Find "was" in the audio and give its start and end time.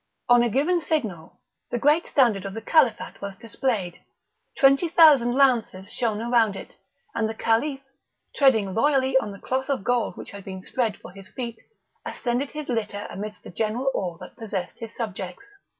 3.21-3.35